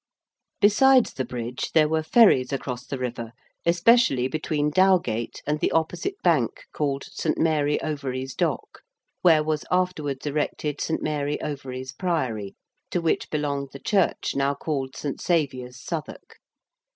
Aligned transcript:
_)]Besides 0.61 1.13
the 1.13 1.25
Bridge 1.25 1.73
there 1.73 1.87
were 1.87 2.01
ferries 2.01 2.51
across 2.51 2.87
the 2.87 2.97
river, 2.97 3.33
especially 3.67 4.27
between 4.27 4.71
Dowgate 4.71 5.43
and 5.45 5.59
the 5.59 5.69
opposite 5.71 6.19
bank 6.23 6.63
called 6.73 7.03
St. 7.11 7.37
Mary 7.37 7.77
Overies 7.83 8.33
Dock, 8.35 8.81
where 9.21 9.43
was 9.43 9.63
afterwards 9.69 10.25
erected 10.25 10.81
St. 10.81 11.03
Mary 11.03 11.37
Overies 11.39 11.91
Priory, 11.95 12.55
to 12.89 12.99
which 12.99 13.29
belonged 13.29 13.69
the 13.73 13.79
church 13.79 14.33
now 14.35 14.55
called 14.55 14.95
St. 14.95 15.21
Saviour's, 15.21 15.79
Southwark. 15.79 16.39